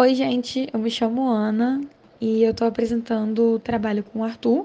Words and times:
Oi, 0.00 0.14
gente, 0.14 0.68
eu 0.72 0.78
me 0.78 0.92
chamo 0.92 1.28
Ana 1.28 1.80
e 2.20 2.44
eu 2.44 2.52
estou 2.52 2.68
apresentando 2.68 3.54
o 3.54 3.58
trabalho 3.58 4.04
com 4.04 4.20
o 4.20 4.22
Arthur. 4.22 4.64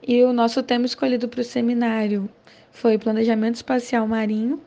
E 0.00 0.22
o 0.22 0.32
nosso 0.32 0.62
tema 0.62 0.86
escolhido 0.86 1.26
para 1.26 1.40
o 1.40 1.44
seminário 1.44 2.30
foi 2.70 2.96
Planejamento 2.96 3.56
Espacial 3.56 4.06
Marinho. 4.06 4.62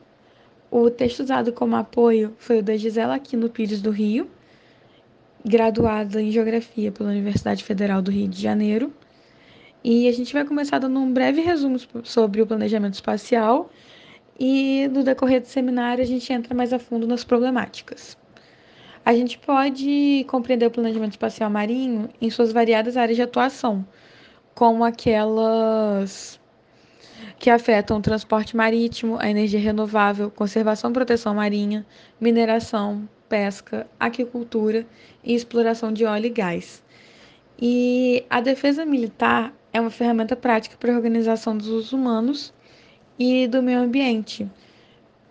O 0.70 0.90
texto 0.90 1.20
usado 1.20 1.54
como 1.54 1.74
apoio 1.74 2.34
foi 2.36 2.58
o 2.58 2.62
da 2.62 2.76
Gisela 2.76 3.14
Aquino 3.14 3.48
Pires 3.48 3.80
do 3.80 3.90
Rio, 3.90 4.28
graduada 5.42 6.20
em 6.20 6.30
Geografia 6.30 6.92
pela 6.92 7.08
Universidade 7.08 7.64
Federal 7.64 8.02
do 8.02 8.10
Rio 8.10 8.28
de 8.28 8.42
Janeiro. 8.42 8.92
E 9.82 10.06
a 10.06 10.12
gente 10.12 10.34
vai 10.34 10.44
começar 10.44 10.78
dando 10.80 11.00
um 11.00 11.10
breve 11.10 11.40
resumo 11.40 11.78
sobre 12.04 12.42
o 12.42 12.46
planejamento 12.46 12.92
espacial 12.92 13.70
e 14.38 14.86
no 14.88 15.02
decorrer 15.02 15.40
do 15.40 15.46
seminário 15.46 16.04
a 16.04 16.06
gente 16.06 16.30
entra 16.30 16.54
mais 16.54 16.74
a 16.74 16.78
fundo 16.78 17.06
nas 17.06 17.24
problemáticas. 17.24 18.18
A 19.08 19.14
gente 19.14 19.38
pode 19.38 20.26
compreender 20.28 20.66
o 20.66 20.70
planejamento 20.70 21.12
espacial 21.12 21.48
marinho 21.48 22.10
em 22.20 22.28
suas 22.28 22.52
variadas 22.52 22.94
áreas 22.94 23.16
de 23.16 23.22
atuação, 23.22 23.82
como 24.54 24.84
aquelas 24.84 26.38
que 27.38 27.48
afetam 27.48 27.96
o 27.96 28.02
transporte 28.02 28.54
marítimo, 28.54 29.16
a 29.18 29.30
energia 29.30 29.58
renovável, 29.58 30.30
conservação 30.30 30.90
e 30.90 30.92
proteção 30.92 31.34
marinha, 31.34 31.86
mineração, 32.20 33.08
pesca, 33.30 33.86
aquicultura 33.98 34.86
e 35.24 35.34
exploração 35.34 35.90
de 35.90 36.04
óleo 36.04 36.26
e 36.26 36.28
gás. 36.28 36.84
E 37.58 38.26
a 38.28 38.42
defesa 38.42 38.84
militar 38.84 39.54
é 39.72 39.80
uma 39.80 39.88
ferramenta 39.88 40.36
prática 40.36 40.76
para 40.78 40.92
a 40.92 40.96
organização 40.96 41.56
dos 41.56 41.68
usos 41.68 41.94
humanos 41.94 42.52
e 43.18 43.48
do 43.48 43.62
meio 43.62 43.80
ambiente, 43.80 44.46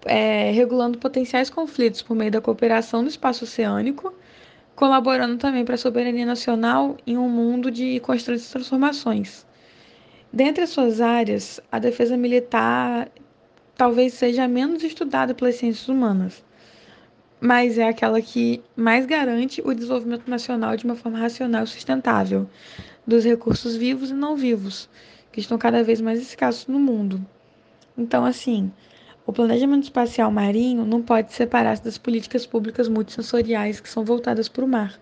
é, 0.07 0.51
regulando 0.51 0.97
potenciais 0.97 1.49
conflitos 1.49 2.01
por 2.01 2.15
meio 2.15 2.31
da 2.31 2.41
cooperação 2.41 3.01
no 3.01 3.07
espaço 3.07 3.43
oceânico, 3.43 4.13
colaborando 4.75 5.37
também 5.37 5.65
para 5.65 5.75
a 5.75 5.77
soberania 5.77 6.25
nacional 6.25 6.97
em 7.05 7.17
um 7.17 7.29
mundo 7.29 7.71
de 7.71 7.99
constantes 8.01 8.49
transformações. 8.49 9.45
Dentre 10.31 10.63
as 10.63 10.69
suas 10.69 11.01
áreas, 11.01 11.59
a 11.71 11.79
defesa 11.79 12.17
militar 12.17 13.09
talvez 13.75 14.13
seja 14.13 14.47
menos 14.47 14.83
estudada 14.83 15.33
pelas 15.33 15.55
ciências 15.55 15.87
humanas, 15.87 16.43
mas 17.39 17.77
é 17.77 17.87
aquela 17.87 18.21
que 18.21 18.61
mais 18.75 19.05
garante 19.05 19.61
o 19.63 19.73
desenvolvimento 19.73 20.27
nacional 20.29 20.75
de 20.75 20.85
uma 20.85 20.95
forma 20.95 21.19
racional 21.19 21.63
e 21.63 21.67
sustentável 21.67 22.49
dos 23.05 23.23
recursos 23.23 23.75
vivos 23.75 24.09
e 24.09 24.13
não 24.13 24.35
vivos, 24.35 24.89
que 25.31 25.39
estão 25.39 25.57
cada 25.57 25.83
vez 25.83 26.01
mais 26.01 26.19
escassos 26.19 26.67
no 26.67 26.79
mundo. 26.79 27.23
Então, 27.97 28.25
assim, 28.25 28.71
o 29.27 29.33
planejamento 29.33 29.83
espacial 29.83 30.31
marinho 30.31 30.85
não 30.85 31.03
pode 31.03 31.33
separar-se 31.33 31.83
das 31.83 31.97
políticas 31.97 32.45
públicas 32.45 32.87
multissensoriais 32.87 33.81
que 33.81 33.89
são 33.89 34.05
voltadas 34.05 34.47
para 34.47 34.63
o 34.63 34.67
mar. 34.67 34.97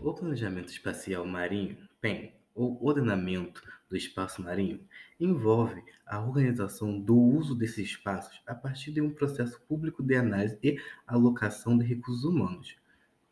O 0.00 0.14
planejamento 0.14 0.68
espacial 0.68 1.26
marinho, 1.26 1.76
PEN, 2.00 2.32
ou 2.54 2.78
ordenamento 2.80 3.60
do 3.90 3.96
espaço 3.96 4.40
marinho, 4.40 4.80
envolve 5.18 5.82
a 6.06 6.20
organização 6.20 7.00
do 7.00 7.18
uso 7.18 7.56
desses 7.56 7.90
espaços 7.90 8.40
a 8.46 8.54
partir 8.54 8.92
de 8.92 9.00
um 9.00 9.10
processo 9.10 9.60
público 9.62 10.00
de 10.00 10.14
análise 10.14 10.56
e 10.62 10.78
alocação 11.08 11.76
de 11.76 11.84
recursos 11.84 12.22
humanos, 12.22 12.76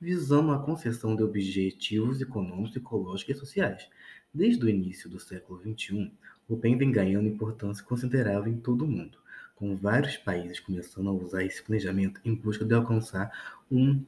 visando 0.01 0.51
a 0.51 0.59
concessão 0.59 1.15
de 1.15 1.23
objetivos 1.23 2.21
econômicos, 2.21 2.75
ecológicos 2.75 3.37
e 3.37 3.39
sociais. 3.39 3.89
Desde 4.37 4.63
o 4.67 4.69
início 4.69 5.09
do 5.09 5.19
século 5.19 5.59
XXI, 5.63 6.13
o 6.47 6.59
PEN 6.59 6.77
vem 6.77 6.93
ganhando 6.93 7.27
importância 7.27 7.83
considerável 7.83 8.53
em 8.53 8.59
todo 8.59 8.85
o 8.85 8.87
mundo, 8.87 9.17
com 9.55 9.75
vários 9.75 10.19
países 10.19 10.61
começando 10.61 11.09
a 11.09 11.13
usar 11.13 11.43
esse 11.43 11.63
planejamento 11.63 12.21
em 12.23 12.35
busca 12.35 12.63
de 12.63 12.75
alcançar 12.75 13.33
um 13.71 14.05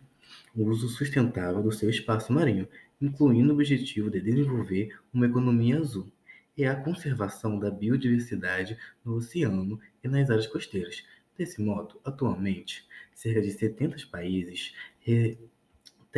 uso 0.54 0.86
sustentável 0.86 1.62
do 1.62 1.72
seu 1.72 1.88
espaço 1.88 2.30
marinho, 2.30 2.68
incluindo 3.00 3.48
o 3.48 3.54
objetivo 3.54 4.10
de 4.10 4.20
desenvolver 4.20 4.94
uma 5.14 5.24
economia 5.24 5.78
azul 5.78 6.12
e 6.54 6.66
a 6.66 6.76
conservação 6.76 7.58
da 7.58 7.70
biodiversidade 7.70 8.76
no 9.02 9.14
oceano 9.14 9.80
e 10.04 10.08
nas 10.08 10.28
áreas 10.28 10.46
costeiras. 10.46 11.06
Desse 11.38 11.62
modo, 11.62 11.98
atualmente, 12.04 12.86
cerca 13.14 13.40
de 13.40 13.50
70 13.50 13.96
países 14.10 14.74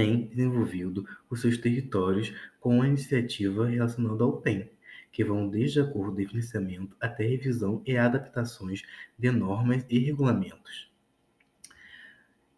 têm 0.00 0.27
desenvolvido 0.28 1.06
os 1.28 1.43
seus 1.43 1.59
territórios 1.59 2.33
com 2.59 2.81
a 2.81 2.88
iniciativa 2.88 3.66
relacionada 3.66 4.25
ao 4.25 4.41
PEN 4.41 4.66
que 5.12 5.22
vão 5.22 5.47
desde 5.47 5.81
acordo 5.81 6.16
de 6.16 6.27
financiamento 6.27 6.97
até 6.99 7.27
revisão 7.27 7.83
e 7.84 7.99
adaptações 7.99 8.83
de 9.19 9.31
normas 9.31 9.84
e 9.91 9.99
regulamentos. 9.99 10.91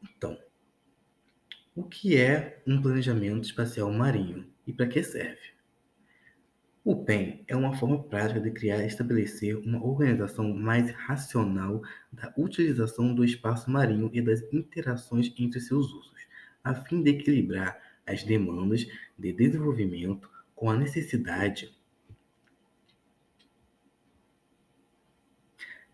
Então, 0.02 0.38
o 1.74 1.82
que 1.82 2.16
é 2.16 2.62
um 2.64 2.80
planejamento 2.80 3.44
espacial 3.44 3.90
marinho 3.90 4.46
e 4.64 4.72
para 4.72 4.86
que 4.86 5.02
serve? 5.02 5.50
O 6.84 7.04
PEN 7.04 7.44
é 7.48 7.56
uma 7.56 7.74
forma 7.74 8.04
prática 8.04 8.40
de 8.40 8.52
criar 8.52 8.84
e 8.84 8.86
estabelecer 8.86 9.56
uma 9.56 9.84
organização 9.84 10.52
mais 10.54 10.92
racional 10.92 11.82
da 12.12 12.32
utilização 12.36 13.12
do 13.12 13.24
espaço 13.24 13.68
marinho 13.68 14.10
e 14.12 14.20
das 14.20 14.42
interações 14.52 15.32
entre 15.36 15.60
seus 15.60 15.92
usos, 15.92 16.22
a 16.62 16.74
fim 16.74 17.02
de 17.02 17.10
equilibrar 17.10 17.80
as 18.06 18.22
demandas 18.24 18.86
de 19.18 19.32
desenvolvimento 19.32 20.28
com 20.54 20.70
a 20.70 20.76
necessidade 20.76 21.72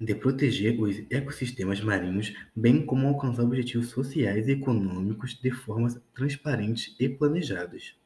de 0.01 0.15
proteger 0.15 0.81
os 0.81 0.97
ecossistemas 1.11 1.81
marinhos, 1.81 2.33
bem 2.55 2.87
como 2.87 3.09
alcançar 3.09 3.43
objetivos 3.43 3.89
sociais 3.89 4.47
e 4.47 4.53
econômicos 4.53 5.34
de 5.34 5.51
formas 5.51 6.01
transparentes 6.15 6.95
e 7.00 7.09
planejadas. 7.09 7.97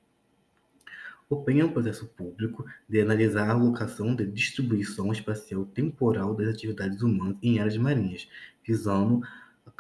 O 1.29 1.43
PEN 1.43 1.61
é 1.61 1.65
um 1.65 1.73
processo 1.73 2.07
público 2.09 2.65
de 2.89 3.01
analisar 3.01 3.49
a 3.49 3.53
alocação 3.53 4.15
de 4.15 4.27
distribuição 4.27 5.13
espacial 5.13 5.65
temporal 5.65 6.35
das 6.35 6.49
atividades 6.49 7.03
humanas 7.03 7.39
em 7.43 7.59
áreas 7.59 7.77
marinhas, 7.77 8.29
visando 8.67 9.23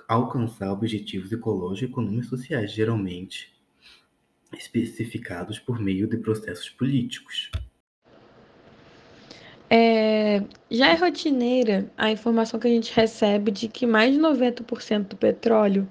alcançar 0.08 0.72
objetivos 0.72 1.32
ecológicos, 1.32 1.90
econômicos 1.90 2.26
e 2.26 2.30
sociais, 2.30 2.72
geralmente 2.72 3.52
especificados 4.56 5.58
por 5.58 5.80
meio 5.80 6.06
de 6.06 6.18
processos 6.18 6.68
políticos. 6.68 7.50
É, 9.70 10.42
já 10.70 10.88
é 10.88 10.94
rotineira 10.94 11.90
a 11.96 12.10
informação 12.10 12.60
que 12.60 12.68
a 12.68 12.70
gente 12.70 12.94
recebe 12.94 13.50
de 13.50 13.68
que 13.68 13.86
mais 13.86 14.12
de 14.12 14.20
90% 14.20 15.08
do 15.08 15.16
petróleo 15.16 15.88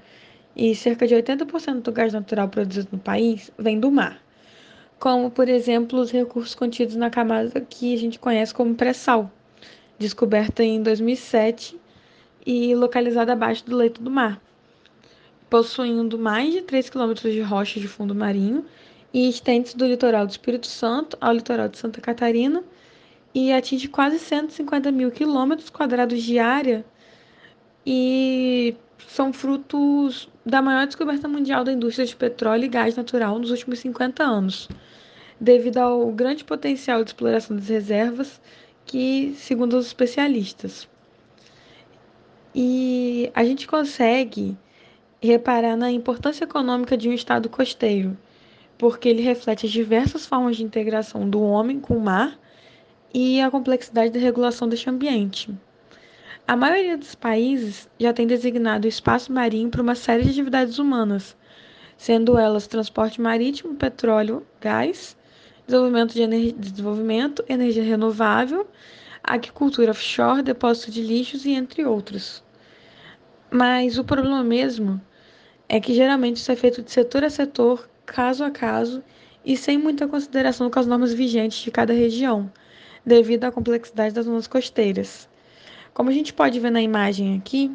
e 0.55 0.75
cerca 0.75 1.07
de 1.07 1.15
80% 1.15 1.81
do 1.81 1.91
gás 1.91 2.13
natural 2.13 2.47
produzido 2.47 2.89
no 2.91 2.99
país 2.99 3.49
vem 3.57 3.79
do 3.79 3.89
mar, 3.89 4.21
como, 4.99 5.31
por 5.31 5.49
exemplo, 5.49 5.99
os 5.99 6.11
recursos 6.11 6.53
contidos 6.53 6.95
na 6.95 7.09
camada 7.09 7.59
que 7.59 7.95
a 7.95 7.97
gente 7.97 8.19
conhece 8.19 8.53
como 8.53 8.75
pré-sal, 8.75 9.31
descoberta 9.97 10.63
em 10.63 10.83
2007 10.83 11.80
e 12.45 12.73
localizada 12.75 13.33
abaixo 13.33 13.65
do 13.65 13.75
leito 13.75 14.01
do 14.01 14.09
mar, 14.09 14.41
possuindo 15.49 16.17
mais 16.17 16.53
de 16.53 16.61
3 16.61 16.89
quilômetros 16.89 17.33
de 17.33 17.41
rocha 17.41 17.79
de 17.79 17.87
fundo 17.87 18.15
marinho 18.15 18.65
e 19.13 19.29
estende 19.29 19.75
do 19.75 19.85
litoral 19.85 20.25
do 20.25 20.31
Espírito 20.31 20.67
Santo 20.67 21.17
ao 21.19 21.33
litoral 21.33 21.67
de 21.67 21.77
Santa 21.77 21.99
Catarina 21.99 22.63
e 23.33 23.51
atinge 23.51 23.87
quase 23.87 24.19
150 24.19 24.91
mil 24.91 25.11
quilômetros 25.11 25.69
quadrados 25.69 26.21
de 26.21 26.39
área 26.39 26.85
e 27.85 28.75
são 29.07 29.33
frutos 29.33 30.29
da 30.45 30.61
maior 30.61 30.85
descoberta 30.85 31.27
mundial 31.27 31.63
da 31.63 31.71
indústria 31.71 32.05
de 32.05 32.15
petróleo 32.15 32.65
e 32.65 32.69
gás 32.69 32.95
natural 32.95 33.37
nos 33.39 33.51
últimos 33.51 33.79
50 33.79 34.23
anos, 34.23 34.69
devido 35.39 35.77
ao 35.77 36.11
grande 36.11 36.43
potencial 36.43 37.03
de 37.03 37.09
exploração 37.09 37.55
das 37.55 37.67
reservas 37.67 38.41
que, 38.85 39.33
segundo 39.37 39.77
os 39.77 39.87
especialistas. 39.87 40.87
E 42.53 43.31
a 43.33 43.43
gente 43.45 43.67
consegue 43.67 44.57
reparar 45.21 45.77
na 45.77 45.89
importância 45.89 46.43
econômica 46.43 46.97
de 46.97 47.07
um 47.07 47.13
estado 47.13 47.47
costeiro, 47.47 48.17
porque 48.77 49.07
ele 49.07 49.21
reflete 49.21 49.65
as 49.65 49.71
diversas 49.71 50.25
formas 50.25 50.57
de 50.57 50.63
integração 50.63 51.29
do 51.29 51.41
homem 51.41 51.79
com 51.79 51.95
o 51.95 52.01
mar 52.01 52.37
e 53.13 53.39
a 53.39 53.51
complexidade 53.51 54.11
da 54.11 54.19
regulação 54.19 54.67
deste 54.67 54.89
ambiente. 54.89 55.49
A 56.47 56.57
maioria 56.57 56.97
dos 56.97 57.15
países 57.15 57.87
já 57.99 58.11
tem 58.11 58.27
designado 58.27 58.85
o 58.85 58.89
espaço 58.89 59.31
marinho 59.31 59.69
para 59.69 59.81
uma 59.81 59.95
série 59.95 60.23
de 60.23 60.31
atividades 60.31 60.79
humanas, 60.79 61.37
sendo 61.95 62.37
elas 62.37 62.67
transporte 62.67 63.21
marítimo, 63.21 63.75
petróleo, 63.75 64.45
gás, 64.59 65.15
desenvolvimento 65.65 66.13
de 66.13 66.21
energia, 66.23 66.53
desenvolvimento, 66.57 67.45
energia 67.47 67.83
renovável, 67.83 68.67
agricultura 69.23 69.91
offshore, 69.91 70.41
depósito 70.41 70.91
de 70.91 71.03
lixos 71.03 71.45
e 71.45 71.51
entre 71.51 71.85
outros. 71.85 72.43
Mas 73.53 73.97
o 73.97 74.03
problema 74.03 74.43
mesmo 74.43 74.99
é 75.69 75.79
que 75.79 75.93
geralmente 75.93 76.37
isso 76.37 76.51
é 76.51 76.55
feito 76.55 76.81
de 76.81 76.91
setor 76.91 77.23
a 77.23 77.29
setor, 77.29 77.89
caso 78.05 78.43
a 78.43 78.51
caso, 78.51 79.03
e 79.45 79.57
sem 79.57 79.77
muita 79.77 80.07
consideração 80.07 80.69
com 80.71 80.79
as 80.79 80.87
normas 80.87 81.13
vigentes 81.13 81.59
de 81.59 81.69
cada 81.71 81.93
região, 81.93 82.51
devido 83.05 83.43
à 83.45 83.51
complexidade 83.51 84.13
das 84.15 84.25
zonas 84.25 84.47
costeiras. 84.47 85.29
Como 85.93 86.09
a 86.09 86.13
gente 86.13 86.33
pode 86.33 86.59
ver 86.59 86.71
na 86.71 86.81
imagem 86.81 87.37
aqui, 87.37 87.71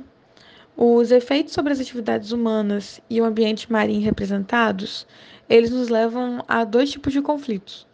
Os 0.76 1.10
efeitos 1.10 1.54
sobre 1.54 1.72
as 1.72 1.80
atividades 1.80 2.32
humanas 2.32 3.00
e 3.08 3.20
o 3.20 3.24
ambiente 3.24 3.70
marinho 3.72 4.02
representados, 4.02 5.06
eles 5.48 5.70
nos 5.70 5.88
levam 5.88 6.44
a 6.46 6.64
dois 6.64 6.90
tipos 6.90 7.12
de 7.14 7.22
conflitos: 7.22 7.86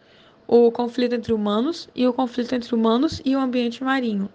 o 0.47 0.71
conflito 0.71 1.15
entre 1.15 1.31
humanos 1.33 1.89
e 1.95 2.05
o 2.05 2.13
conflito 2.13 2.53
entre 2.53 2.75
humanos 2.75 3.21
e 3.23 3.35
o 3.35 3.39
ambiente 3.39 3.83
marinho. 3.83 4.29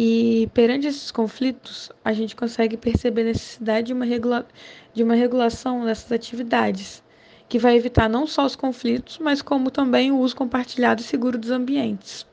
E 0.00 0.48
perante 0.54 0.86
esses 0.86 1.10
conflitos, 1.10 1.90
a 2.04 2.12
gente 2.12 2.36
consegue 2.36 2.76
perceber 2.76 3.22
a 3.22 3.32
necessidade 3.32 3.88
de 3.88 3.92
uma, 3.92 4.04
regula 4.04 4.46
de 4.94 5.02
uma 5.02 5.16
regulação 5.16 5.84
dessas 5.84 6.12
atividades, 6.12 7.02
que 7.48 7.58
vai 7.58 7.74
evitar 7.74 8.08
não 8.08 8.24
só 8.24 8.46
os 8.46 8.54
conflitos, 8.54 9.18
mas 9.18 9.42
como 9.42 9.72
também 9.72 10.12
o 10.12 10.18
uso 10.18 10.36
compartilhado 10.36 11.00
e 11.00 11.04
seguro 11.04 11.36
dos 11.36 11.50
ambientes. 11.50 12.24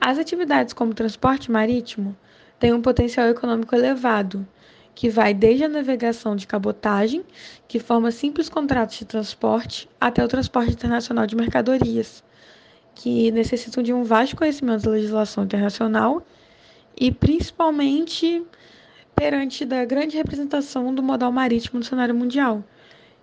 As 0.00 0.18
atividades 0.18 0.74
como 0.74 0.92
transporte 0.92 1.48
marítimo 1.48 2.16
têm 2.58 2.72
um 2.72 2.82
potencial 2.82 3.28
econômico 3.28 3.72
elevado, 3.72 4.44
que 4.96 5.08
vai 5.08 5.32
desde 5.32 5.62
a 5.62 5.68
navegação 5.68 6.34
de 6.34 6.44
cabotagem, 6.44 7.24
que 7.68 7.78
forma 7.78 8.10
simples 8.10 8.48
contratos 8.48 8.98
de 8.98 9.04
transporte, 9.04 9.88
até 10.00 10.24
o 10.24 10.28
transporte 10.28 10.72
internacional 10.72 11.24
de 11.24 11.36
mercadorias 11.36 12.24
que 12.94 13.30
necessitam 13.30 13.82
de 13.82 13.92
um 13.92 14.04
vasto 14.04 14.36
conhecimento 14.36 14.84
da 14.84 14.90
legislação 14.90 15.44
internacional 15.44 16.24
e 16.96 17.10
principalmente 17.10 18.42
perante 19.14 19.64
da 19.64 19.84
grande 19.84 20.16
representação 20.16 20.94
do 20.94 21.02
modal 21.02 21.30
marítimo 21.30 21.78
no 21.78 21.84
cenário 21.84 22.14
mundial, 22.14 22.62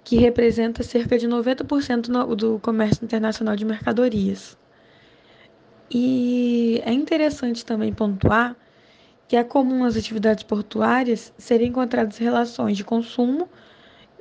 que 0.04 0.18
representa 0.18 0.84
cerca 0.84 1.18
de 1.18 1.28
90% 1.28 2.36
do 2.36 2.60
comércio 2.60 3.04
internacional 3.04 3.56
de 3.56 3.66
mercadorias. 3.66 4.58
E 5.90 6.82
é 6.86 6.94
interessante 6.94 7.66
também 7.66 7.94
pontuar 7.94 8.56
que 9.28 9.36
é 9.38 9.44
comum 9.44 9.84
nas 9.84 9.96
atividades 9.96 10.44
portuárias 10.44 11.34
serem 11.38 11.70
encontradas 11.70 12.18
relações 12.18 12.76
de 12.76 12.84
consumo, 12.84 13.48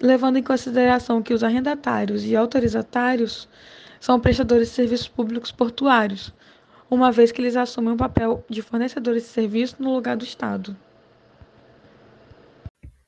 levando 0.00 0.36
em 0.36 0.42
consideração 0.42 1.20
que 1.20 1.34
os 1.34 1.42
arrendatários 1.42 2.24
e 2.24 2.36
autorizatários 2.36 3.48
são 4.00 4.18
prestadores 4.18 4.68
de 4.68 4.74
serviços 4.74 5.06
públicos 5.06 5.52
portuários, 5.52 6.32
uma 6.90 7.12
vez 7.12 7.30
que 7.30 7.40
eles 7.40 7.54
assumem 7.54 7.92
o 7.92 7.98
papel 7.98 8.44
de 8.48 8.62
fornecedores 8.62 9.24
de 9.24 9.28
serviço 9.28 9.76
no 9.78 9.92
lugar 9.92 10.16
do 10.16 10.24
Estado. 10.24 10.74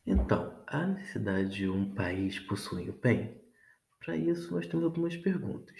Então, 0.07 0.53
há 0.67 0.87
necessidade 0.87 1.49
de 1.49 1.69
um 1.69 1.95
país 1.95 2.39
possuir 2.39 2.91
o 2.91 2.93
PEN? 2.93 3.35
Para 4.05 4.17
isso, 4.17 4.53
nós 4.53 4.67
temos 4.67 4.85
algumas 4.85 5.17
perguntas. 5.17 5.77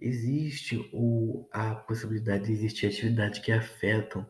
Existe 0.00 0.88
ou 0.92 1.48
há 1.52 1.74
possibilidade 1.74 2.46
de 2.46 2.52
existir 2.52 2.86
atividades 2.86 3.38
que 3.40 3.52
afetam 3.52 4.28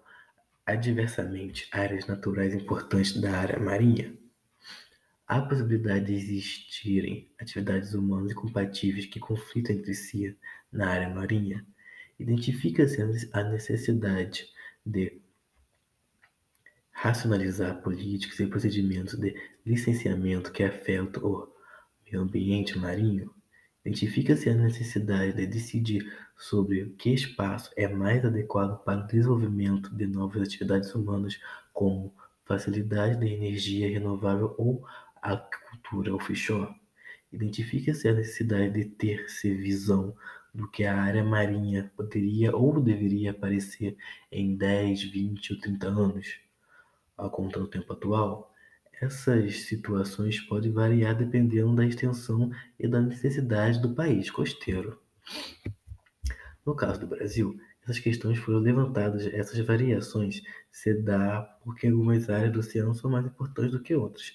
adversamente 0.66 1.68
áreas 1.72 2.06
naturais 2.06 2.54
importantes 2.54 3.20
da 3.20 3.32
área 3.32 3.60
marinha? 3.60 4.16
Há 5.26 5.40
possibilidade 5.40 6.06
de 6.06 6.14
existirem 6.14 7.30
atividades 7.38 7.94
humanas 7.94 8.32
incompatíveis 8.32 9.06
que 9.06 9.18
conflitam 9.18 9.74
entre 9.74 9.94
si 9.94 10.36
na 10.70 10.90
área 10.90 11.08
marinha? 11.08 11.64
Identifica-se 12.18 13.00
a 13.32 13.42
necessidade 13.44 14.46
de 14.84 15.18
racionalizar 16.92 17.80
políticas 17.80 18.38
e 18.38 18.46
procedimentos 18.46 19.18
de 19.18 19.34
licenciamento 19.64 20.52
que 20.52 20.62
afetam 20.62 21.24
o 21.24 21.48
meio 22.04 22.20
ambiente 22.20 22.78
marinho? 22.78 23.34
Identifica-se 23.82 24.50
a 24.50 24.54
necessidade 24.54 25.32
de 25.32 25.46
decidir 25.46 26.06
sobre 26.36 26.90
que 26.98 27.14
espaço 27.14 27.70
é 27.76 27.88
mais 27.88 28.24
adequado 28.24 28.82
para 28.84 29.04
o 29.04 29.06
desenvolvimento 29.06 29.94
de 29.94 30.06
novas 30.06 30.42
atividades 30.42 30.94
humanas, 30.94 31.40
como 31.72 32.14
facilidade 32.44 33.18
de 33.18 33.26
energia 33.26 33.88
renovável 33.88 34.54
ou 34.58 34.86
agricultura 35.32 36.14
offshore, 36.14 36.74
identifica-se 37.32 38.08
a 38.08 38.12
necessidade 38.12 38.72
de 38.74 38.84
ter-se 38.84 39.54
visão 39.54 40.14
do 40.54 40.70
que 40.70 40.84
a 40.84 40.96
área 40.96 41.24
marinha 41.24 41.90
poderia 41.96 42.54
ou 42.54 42.80
deveria 42.80 43.32
aparecer 43.32 43.96
em 44.30 44.56
10, 44.56 45.02
20 45.04 45.54
ou 45.54 45.58
30 45.58 45.86
anos, 45.88 46.40
ao 47.16 47.30
contar 47.30 47.60
o 47.60 47.66
tempo 47.66 47.92
atual. 47.92 48.52
Essas 49.00 49.62
situações 49.62 50.40
podem 50.40 50.72
variar 50.72 51.16
dependendo 51.16 51.74
da 51.74 51.84
extensão 51.84 52.50
e 52.78 52.86
da 52.86 53.00
necessidade 53.00 53.82
do 53.82 53.94
país 53.94 54.30
costeiro. 54.30 55.00
No 56.64 56.74
caso 56.76 57.00
do 57.00 57.06
Brasil, 57.08 57.58
essas 57.82 57.98
questões 57.98 58.38
foram 58.38 58.60
levantadas, 58.60 59.26
essas 59.26 59.58
variações 59.58 60.40
se 60.70 60.94
dá 60.94 61.42
porque 61.62 61.88
algumas 61.88 62.30
áreas 62.30 62.52
do 62.52 62.60
oceano 62.60 62.94
são 62.94 63.10
mais 63.10 63.26
importantes 63.26 63.72
do 63.72 63.82
que 63.82 63.94
outras, 63.94 64.34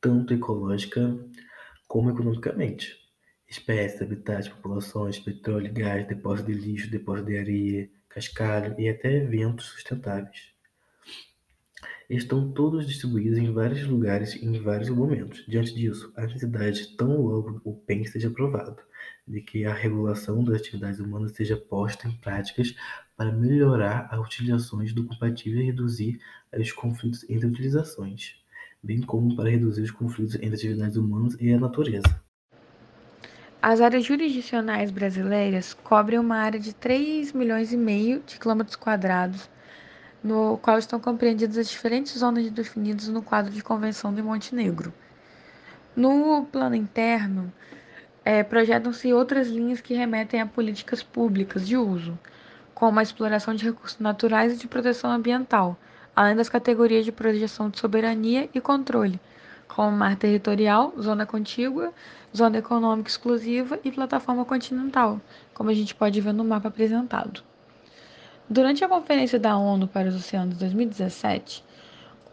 tanto 0.00 0.32
ecológica 0.32 1.16
como 1.86 2.10
economicamente. 2.10 2.96
Espécies, 3.48 4.02
habitats, 4.02 4.48
populações, 4.48 5.18
petróleo, 5.18 5.72
gás, 5.72 6.06
depósito 6.06 6.52
de 6.52 6.58
lixo, 6.58 6.90
depósito 6.90 7.28
de 7.28 7.38
areia, 7.38 7.90
cascalho 8.08 8.78
e 8.78 8.88
até 8.88 9.16
eventos 9.16 9.66
sustentáveis. 9.66 10.52
Estão 12.10 12.52
todos 12.52 12.86
distribuídos 12.86 13.38
em 13.38 13.52
vários 13.52 13.86
lugares 13.86 14.34
e 14.34 14.44
em 14.44 14.60
vários 14.60 14.88
momentos. 14.88 15.44
Diante 15.46 15.74
disso, 15.74 16.12
a 16.16 16.22
necessidade, 16.22 16.96
tão 16.96 17.20
logo 17.20 17.60
o 17.64 17.74
PEN 17.74 18.04
seja 18.04 18.28
aprovado, 18.28 18.78
de 19.26 19.42
que 19.42 19.64
a 19.64 19.74
regulação 19.74 20.42
das 20.42 20.60
atividades 20.60 21.00
humanas 21.00 21.32
seja 21.32 21.56
posta 21.56 22.08
em 22.08 22.12
práticas 22.18 22.74
para 23.16 23.32
melhorar 23.32 24.08
as 24.10 24.20
utilizações 24.20 24.92
do 24.92 25.04
compatível 25.04 25.60
e 25.60 25.66
reduzir 25.66 26.18
os 26.52 26.72
conflitos 26.72 27.28
entre 27.28 27.46
utilizações 27.46 28.38
bem 28.82 29.00
como 29.00 29.34
para 29.36 29.50
reduzir 29.50 29.82
os 29.82 29.90
conflitos 29.90 30.34
entre 30.36 30.54
atividades 30.54 30.96
humanas 30.96 31.36
e 31.40 31.52
a 31.52 31.58
natureza. 31.58 32.20
As 33.60 33.80
áreas 33.80 34.04
jurisdicionais 34.04 34.90
brasileiras 34.90 35.74
cobrem 35.74 36.18
uma 36.18 36.36
área 36.36 36.60
de 36.60 36.72
3 36.72 37.32
milhões 37.32 37.72
e 37.72 37.76
meio 37.76 38.22
de 38.24 38.38
quilômetros 38.38 38.76
quadrados, 38.76 39.50
no 40.22 40.58
qual 40.58 40.78
estão 40.78 41.00
compreendidas 41.00 41.58
as 41.58 41.68
diferentes 41.68 42.16
zonas 42.16 42.48
definidas 42.50 43.08
no 43.08 43.20
quadro 43.20 43.52
de 43.52 43.62
Convenção 43.62 44.14
de 44.14 44.22
Montenegro. 44.22 44.92
No 45.96 46.46
plano 46.46 46.76
interno, 46.76 47.52
é, 48.24 48.44
projetam-se 48.44 49.12
outras 49.12 49.48
linhas 49.48 49.80
que 49.80 49.94
remetem 49.94 50.40
a 50.40 50.46
políticas 50.46 51.02
públicas 51.02 51.66
de 51.66 51.76
uso, 51.76 52.16
como 52.74 53.00
a 53.00 53.02
exploração 53.02 53.54
de 53.54 53.64
recursos 53.64 53.98
naturais 53.98 54.52
e 54.52 54.56
de 54.56 54.68
proteção 54.68 55.10
ambiental, 55.10 55.76
além 56.18 56.34
das 56.34 56.48
categorias 56.48 57.04
de 57.04 57.12
projeção 57.12 57.70
de 57.70 57.78
soberania 57.78 58.50
e 58.52 58.60
controle, 58.60 59.20
como 59.68 59.96
mar 59.96 60.16
territorial, 60.16 60.92
zona 60.98 61.24
contígua, 61.24 61.92
zona 62.36 62.58
econômica 62.58 63.08
exclusiva 63.08 63.78
e 63.84 63.92
plataforma 63.92 64.44
continental, 64.44 65.20
como 65.54 65.70
a 65.70 65.74
gente 65.74 65.94
pode 65.94 66.20
ver 66.20 66.32
no 66.34 66.42
mapa 66.42 66.66
apresentado. 66.66 67.40
Durante 68.50 68.82
a 68.82 68.88
Conferência 68.88 69.38
da 69.38 69.56
ONU 69.56 69.86
para 69.86 70.08
os 70.08 70.16
Oceanos 70.16 70.54
de 70.54 70.58
2017, 70.58 71.64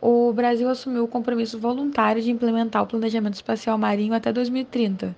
o 0.01 0.33
Brasil 0.33 0.67
assumiu 0.67 1.03
o 1.03 1.07
compromisso 1.07 1.59
voluntário 1.59 2.23
de 2.23 2.31
implementar 2.31 2.81
o 2.81 2.87
planejamento 2.87 3.35
espacial 3.35 3.77
marinho 3.77 4.15
até 4.15 4.33
2030. 4.33 5.15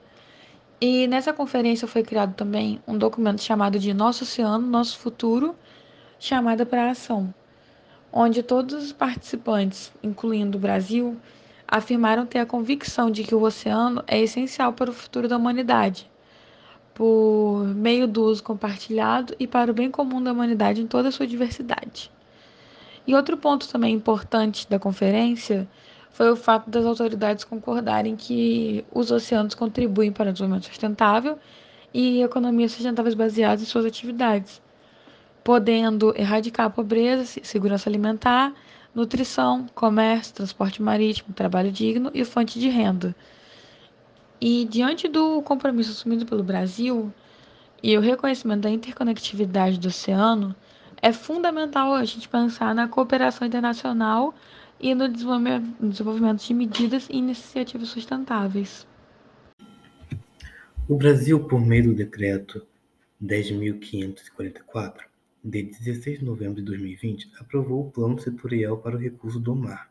E 0.82 1.08
nessa 1.08 1.32
conferência 1.32 1.88
foi 1.88 2.04
criado 2.04 2.36
também 2.36 2.82
um 2.86 2.98
documento 2.98 3.42
chamado 3.42 3.80
de 3.80 3.94
Nosso 3.94 4.26
Oceano, 4.26 4.68
Nosso 4.68 5.00
Futuro, 5.00 5.56
chamada 6.20 6.66
para 6.66 6.92
ação, 6.92 7.34
onde 8.20 8.42
todos 8.42 8.74
os 8.84 8.92
participantes, 8.92 9.92
incluindo 10.02 10.58
o 10.58 10.62
Brasil, 10.62 11.16
afirmaram 11.68 12.26
ter 12.26 12.40
a 12.40 12.48
convicção 12.48 13.12
de 13.12 13.24
que 13.24 13.36
o 13.36 13.44
oceano 13.44 14.04
é 14.08 14.20
essencial 14.20 14.74
para 14.74 14.90
o 14.90 14.94
futuro 14.94 15.28
da 15.28 15.38
humanidade, 15.38 16.10
por 16.96 17.64
meio 17.76 18.08
do 18.08 18.24
uso 18.24 18.42
compartilhado 18.42 19.36
e 19.40 19.46
para 19.46 19.70
o 19.70 19.74
bem 19.74 19.92
comum 19.92 20.20
da 20.20 20.32
humanidade 20.32 20.82
em 20.82 20.88
toda 20.88 21.10
a 21.10 21.12
sua 21.12 21.28
diversidade. 21.28 22.10
E 23.06 23.14
outro 23.14 23.38
ponto 23.38 23.70
também 23.70 23.94
importante 23.94 24.68
da 24.68 24.80
conferência 24.80 25.70
foi 26.10 26.32
o 26.32 26.36
fato 26.36 26.72
das 26.72 26.88
autoridades 26.88 27.44
concordarem 27.44 28.16
que 28.16 28.84
os 28.92 29.12
oceanos 29.12 29.54
contribuem 29.54 30.12
para 30.12 30.32
o 30.32 30.34
desenvolvimento 30.34 30.66
sustentável 30.66 31.38
e 31.94 32.24
economias 32.24 32.72
sustentáveis 32.72 33.14
baseadas 33.14 33.62
em 33.62 33.66
suas 33.66 33.86
atividades, 33.86 34.60
podendo 35.48 36.14
erradicar 36.18 36.66
a 36.66 36.70
pobreza, 36.70 37.40
segurança 37.42 37.90
alimentar, 37.90 38.54
nutrição, 38.94 39.66
comércio, 39.74 40.34
transporte 40.34 40.82
marítimo, 40.82 41.34
trabalho 41.34 41.72
digno 41.72 42.12
e 42.14 42.26
fonte 42.26 42.60
de 42.60 42.68
renda. 42.68 43.16
E 44.42 44.66
diante 44.66 45.08
do 45.08 45.42
compromisso 45.44 45.92
assumido 45.92 46.26
pelo 46.26 46.44
Brasil 46.44 47.14
e 47.82 47.98
o 47.98 48.02
reconhecimento 48.02 48.64
da 48.64 48.70
interconectividade 48.70 49.80
do 49.80 49.88
oceano, 49.88 50.54
é 51.02 51.14
fundamental 51.14 51.94
a 51.94 52.04
gente 52.04 52.28
pensar 52.28 52.76
na 52.76 52.90
cooperação 52.90 53.48
internacional 53.48 54.36
e 54.82 54.94
no 54.94 55.08
desenvolvimento 55.08 56.44
de 56.44 56.54
medidas 56.54 57.08
e 57.10 57.16
iniciativas 57.16 57.88
sustentáveis. 57.88 58.86
O 60.90 60.98
Brasil, 60.98 61.40
por 61.46 61.62
meio 61.62 61.86
do 61.86 61.96
decreto 61.96 62.68
10.544, 63.24 65.07
de 65.50 65.64
16 65.64 66.20
de 66.20 66.26
novembro 66.26 66.56
de 66.56 66.64
2020, 66.64 67.32
aprovou 67.40 67.88
o 67.88 67.92
Plano 67.92 68.20
Setorial 68.20 68.80
para 68.80 68.98
o 68.98 69.00
Recurso 69.00 69.40
do 69.40 69.56
Mar, 69.56 69.90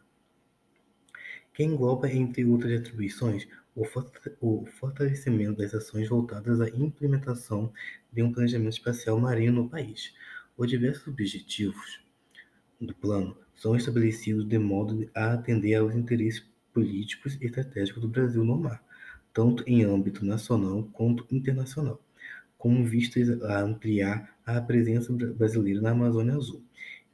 que 1.54 1.64
engloba, 1.64 2.12
entre 2.12 2.44
outras 2.44 2.78
atribuições, 2.78 3.48
o 3.75 4.66
fortalecimento 4.66 5.56
das 5.56 5.75
ações 5.75 6.10
voltadas 6.10 6.60
à 6.60 6.68
implementação 6.68 7.72
de 8.12 8.22
um 8.22 8.30
planejamento 8.30 8.75
espacial 8.75 9.18
marinho 9.18 9.52
no 9.52 9.68
país. 9.68 10.12
Os 10.58 10.68
diversos 10.68 11.08
objetivos 11.08 12.04
do 12.78 12.94
plano 12.94 13.34
são 13.54 13.75
estabelecidos 13.75 14.46
de 14.46 14.58
modo 14.58 15.10
a 15.14 15.32
atender 15.32 15.76
aos 15.76 15.94
interesses 15.94 16.44
políticos 16.72 17.38
e 17.40 17.46
estratégicos 17.46 18.02
do 18.02 18.08
Brasil 18.08 18.44
no 18.44 18.58
mar, 18.58 18.84
tanto 19.32 19.64
em 19.66 19.84
âmbito 19.84 20.22
nacional 20.22 20.84
quanto 20.92 21.26
internacional, 21.34 21.98
com 22.58 22.84
vistas 22.84 23.40
a 23.42 23.60
ampliar 23.60 24.36
a 24.44 24.60
presença 24.60 25.12
brasileira 25.12 25.80
na 25.80 25.90
Amazônia 25.90 26.34
Azul, 26.34 26.62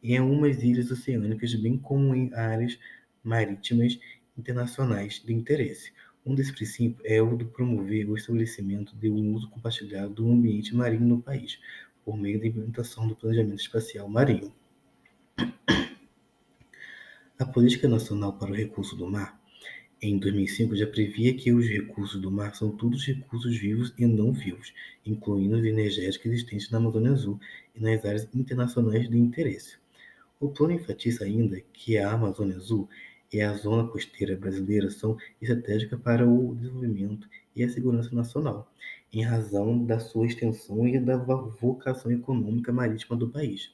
em 0.02 0.16
algumas 0.16 0.62
ilhas 0.62 0.90
oceânicas, 0.90 1.54
bem 1.54 1.78
como 1.78 2.14
em 2.14 2.32
áreas 2.34 2.78
marítimas 3.22 3.98
internacionais 4.36 5.22
de 5.24 5.32
interesse. 5.32 5.92
Um 6.24 6.34
desses 6.34 6.54
princípios 6.54 7.02
é 7.04 7.20
o 7.20 7.36
de 7.36 7.44
promover 7.44 8.08
o 8.08 8.16
estabelecimento 8.16 8.96
de 8.96 9.10
um 9.10 9.34
uso 9.34 9.50
compartilhado 9.50 10.14
do 10.14 10.30
ambiente 10.30 10.74
marinho 10.74 11.06
no 11.06 11.22
país, 11.22 11.58
por 12.04 12.16
meio 12.16 12.40
da 12.40 12.46
implementação 12.46 13.08
do 13.08 13.16
planejamento 13.16 13.60
espacial 13.60 14.08
marinho. 14.08 14.52
A 17.38 17.44
Política 17.44 17.88
Nacional 17.88 18.34
para 18.34 18.52
o 18.52 18.54
Recurso 18.54 18.94
do 18.96 19.10
Mar, 19.10 19.41
em 20.02 20.18
2005, 20.18 20.74
já 20.74 20.86
previa 20.86 21.32
que 21.32 21.52
os 21.52 21.64
recursos 21.68 22.20
do 22.20 22.28
mar 22.28 22.56
são 22.56 22.72
todos 22.72 23.06
recursos 23.06 23.56
vivos 23.56 23.94
e 23.96 24.04
não 24.04 24.32
vivos, 24.32 24.74
incluindo 25.06 25.56
os 25.56 25.64
energéticos 25.64 26.26
existentes 26.26 26.70
na 26.70 26.78
Amazônia 26.78 27.12
Azul 27.12 27.38
e 27.72 27.80
nas 27.80 28.04
áreas 28.04 28.28
internacionais 28.34 29.08
de 29.08 29.16
interesse. 29.16 29.76
O 30.40 30.48
plano 30.48 30.72
enfatiza 30.72 31.24
ainda 31.24 31.60
que 31.72 31.96
a 31.98 32.10
Amazônia 32.10 32.56
Azul 32.56 32.88
e 33.32 33.40
a 33.40 33.54
zona 33.54 33.86
costeira 33.86 34.36
brasileira 34.36 34.90
são 34.90 35.16
estratégicas 35.40 36.00
para 36.00 36.28
o 36.28 36.56
desenvolvimento 36.56 37.28
e 37.54 37.62
a 37.62 37.68
segurança 37.68 38.12
nacional, 38.12 38.72
em 39.12 39.22
razão 39.22 39.84
da 39.84 40.00
sua 40.00 40.26
extensão 40.26 40.86
e 40.88 40.98
da 40.98 41.16
vocação 41.16 42.10
econômica 42.10 42.72
marítima 42.72 43.16
do 43.16 43.28
país. 43.28 43.70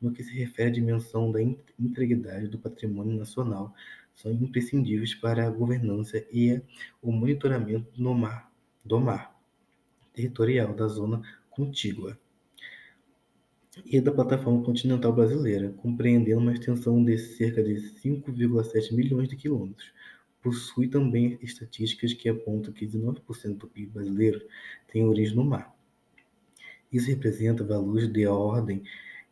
No 0.00 0.12
que 0.12 0.24
se 0.24 0.32
refere 0.32 0.70
à 0.70 0.72
dimensão 0.72 1.30
da 1.30 1.42
integridade 1.42 2.48
do 2.48 2.58
patrimônio 2.58 3.18
nacional, 3.18 3.74
são 4.18 4.32
imprescindíveis 4.32 5.14
para 5.14 5.46
a 5.46 5.50
governança 5.50 6.26
e 6.32 6.60
o 7.00 7.12
monitoramento 7.12 7.88
no 7.96 8.12
mar, 8.14 8.52
do 8.84 8.98
mar 9.00 9.40
territorial 10.12 10.74
da 10.74 10.88
zona 10.88 11.22
contígua 11.48 12.18
e 13.86 14.00
da 14.00 14.10
plataforma 14.10 14.64
continental 14.64 15.12
brasileira, 15.12 15.70
compreendendo 15.70 16.40
uma 16.40 16.52
extensão 16.52 17.02
de 17.04 17.16
cerca 17.16 17.62
de 17.62 17.74
5,7 17.74 18.92
milhões 18.92 19.28
de 19.28 19.36
quilômetros. 19.36 19.92
Possui 20.42 20.88
também 20.88 21.38
estatísticas 21.40 22.12
que 22.12 22.28
apontam 22.28 22.72
que 22.72 22.88
19% 22.88 23.56
do 23.56 23.68
PIB 23.68 23.92
brasileiro 23.92 24.44
tem 24.92 25.04
origem 25.04 25.36
no 25.36 25.44
mar. 25.44 25.72
Isso 26.92 27.06
representa 27.06 27.62
valores 27.62 28.12
de 28.12 28.26
ordem 28.26 28.82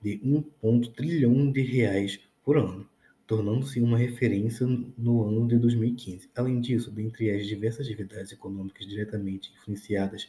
de 0.00 0.20
1 0.62 0.80
trilhão 0.92 1.50
de 1.50 1.62
reais 1.62 2.20
por 2.44 2.56
ano, 2.56 2.88
tornando-se 3.26 3.80
uma 3.80 3.98
referência 3.98 4.66
no 4.96 5.24
ano 5.24 5.48
de 5.48 5.58
2015. 5.58 6.30
Além 6.36 6.60
disso, 6.60 6.90
dentre 6.90 7.30
as 7.30 7.46
diversas 7.46 7.86
atividades 7.86 8.32
econômicas 8.32 8.86
diretamente 8.86 9.52
influenciadas 9.56 10.28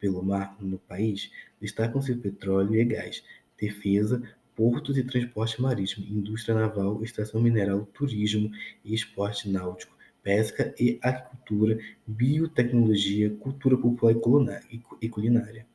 pelo 0.00 0.22
mar 0.22 0.56
no 0.60 0.78
país, 0.78 1.30
destacam-se 1.60 2.14
petróleo 2.14 2.76
e 2.76 2.84
gás, 2.84 3.22
defesa, 3.60 4.22
portos 4.56 4.96
e 4.96 5.04
transporte 5.04 5.60
marítimo, 5.60 6.06
indústria 6.06 6.54
naval, 6.54 7.02
extração 7.02 7.40
mineral, 7.40 7.86
turismo 7.92 8.50
e 8.84 8.94
esporte 8.94 9.48
náutico, 9.48 9.96
pesca 10.22 10.74
e 10.80 10.98
agricultura, 11.02 11.78
biotecnologia, 12.06 13.30
cultura 13.30 13.76
popular 13.76 14.62
e 15.00 15.08
culinária. 15.08 15.66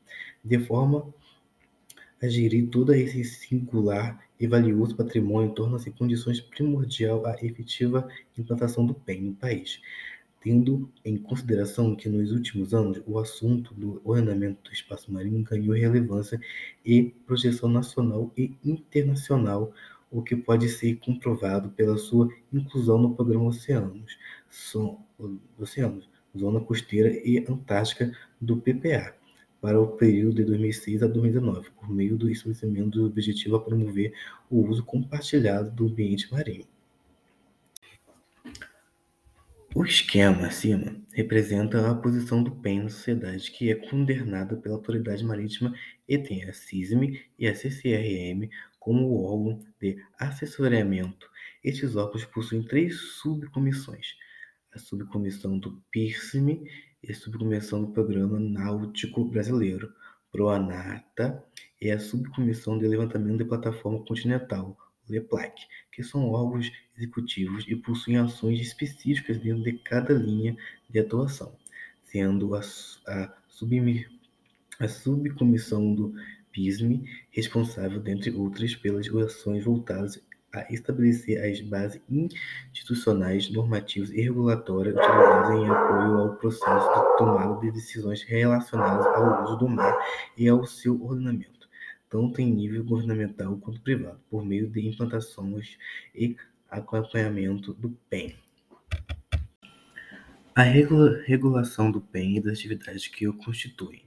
De 0.44 0.58
forma 0.58 1.12
a 2.22 2.28
gerir 2.28 2.68
todo 2.68 2.94
esse 2.94 3.24
singular 3.24 4.22
e 4.38 4.46
valioso 4.46 4.96
patrimônio 4.96 5.52
torna-se 5.52 5.90
condições 5.90 6.40
primordial 6.40 7.24
a 7.26 7.34
efetiva 7.44 8.08
implantação 8.36 8.84
do 8.86 8.94
PEN 8.94 9.22
no 9.22 9.34
país. 9.34 9.80
Tendo 10.40 10.90
em 11.04 11.16
consideração 11.16 11.96
que 11.96 12.08
nos 12.08 12.30
últimos 12.30 12.74
anos 12.74 13.00
o 13.06 13.18
assunto 13.18 13.72
do 13.74 14.00
ordenamento 14.04 14.62
do 14.62 14.72
espaço 14.72 15.10
marinho 15.10 15.42
ganhou 15.42 15.74
relevância 15.74 16.38
e 16.84 17.14
projeção 17.26 17.68
nacional 17.68 18.30
e 18.36 18.54
internacional, 18.62 19.72
o 20.10 20.22
que 20.22 20.36
pode 20.36 20.68
ser 20.68 20.96
comprovado 20.96 21.70
pela 21.70 21.96
sua 21.96 22.28
inclusão 22.52 22.98
no 22.98 23.14
programa 23.14 23.46
Oceanos 23.46 24.18
Zona 26.38 26.60
Costeira 26.60 27.10
e 27.24 27.44
Antártica 27.48 28.12
do 28.40 28.56
PPA, 28.56 29.14
para 29.64 29.80
o 29.80 29.96
período 29.96 30.34
de 30.34 30.44
2006 30.44 31.02
a 31.02 31.06
2019, 31.06 31.70
por 31.70 31.88
meio 31.88 32.18
do 32.18 32.28
estabelecimento 32.28 32.90
do 32.90 33.06
objetivo 33.06 33.56
a 33.56 33.60
promover 33.64 34.12
o 34.50 34.60
uso 34.60 34.84
compartilhado 34.84 35.70
do 35.70 35.86
ambiente 35.86 36.30
marinho. 36.30 36.66
O 39.74 39.82
esquema 39.82 40.48
acima 40.48 40.94
representa 41.14 41.90
a 41.90 41.94
posição 41.94 42.42
do 42.42 42.50
PEN 42.50 42.82
na 42.82 42.90
sociedade, 42.90 43.50
que 43.50 43.70
é 43.70 43.74
coordenada 43.74 44.54
pela 44.54 44.74
Autoridade 44.74 45.24
Marítima 45.24 45.74
e 46.06 46.18
tem 46.18 46.44
a 46.44 46.52
CISM 46.52 47.18
e 47.38 47.48
a 47.48 47.54
CCRM 47.54 48.50
como 48.78 49.14
órgão 49.22 49.60
de 49.80 49.96
assessoramento. 50.18 51.26
Estes 51.64 51.96
órgãos 51.96 52.26
possuem 52.26 52.62
três 52.62 53.00
subcomissões: 53.22 54.08
a 54.74 54.78
subcomissão 54.78 55.58
do 55.58 55.82
PIRSM 55.90 56.66
e 57.08 57.14
subcomissão 57.14 57.82
do 57.82 57.92
Programa 57.92 58.38
Náutico 58.38 59.24
Brasileiro, 59.24 59.92
PROANATA, 60.32 61.44
e 61.80 61.90
a 61.90 61.98
subcomissão 61.98 62.78
de 62.78 62.86
levantamento 62.86 63.38
de 63.38 63.44
plataforma 63.44 64.04
continental, 64.04 64.76
LEPLAC, 65.08 65.66
que 65.92 66.02
são 66.02 66.30
órgãos 66.30 66.72
executivos 66.96 67.64
e 67.68 67.76
possuem 67.76 68.16
ações 68.16 68.60
específicas 68.60 69.38
dentro 69.38 69.62
de 69.62 69.74
cada 69.74 70.14
linha 70.14 70.56
de 70.88 70.98
atuação, 70.98 71.54
sendo 72.04 72.54
a, 72.54 72.60
a, 73.06 73.34
a 74.80 74.88
subcomissão 74.88 75.94
do 75.94 76.14
PISM 76.52 77.04
responsável, 77.30 78.00
dentre 78.00 78.30
outras, 78.30 78.74
pelas 78.74 79.06
ações 79.08 79.64
voltadas 79.64 80.22
a 80.54 80.66
estabelecer 80.72 81.42
as 81.44 81.60
bases 81.60 82.00
institucionais, 82.08 83.50
normativas 83.50 84.10
e 84.10 84.20
regulatórias 84.22 84.94
utilizadas 84.94 85.50
em 85.50 85.68
apoio 85.68 86.18
ao 86.18 86.36
processo 86.36 86.88
de 86.88 87.18
tomada 87.18 87.60
de 87.60 87.72
decisões 87.72 88.22
relacionadas 88.22 89.06
ao 89.06 89.44
uso 89.44 89.56
do 89.56 89.68
mar 89.68 89.96
e 90.38 90.48
ao 90.48 90.64
seu 90.64 91.02
ordenamento 91.02 91.54
tanto 92.14 92.40
em 92.40 92.48
nível 92.48 92.84
governamental 92.84 93.56
quanto 93.56 93.80
privado, 93.80 94.20
por 94.30 94.44
meio 94.44 94.70
de 94.70 94.86
implantações 94.86 95.76
e 96.14 96.36
acompanhamento 96.70 97.74
do 97.74 97.90
PEN. 98.08 98.36
A 100.54 100.62
regula 100.62 101.20
regulação 101.24 101.90
do 101.90 102.00
PEN 102.00 102.36
e 102.36 102.40
das 102.40 102.58
atividades 102.58 103.08
que 103.08 103.26
o 103.26 103.34
constituem. 103.34 104.04